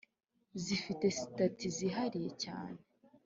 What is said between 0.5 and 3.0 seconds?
zifite sitati zihariye cyane,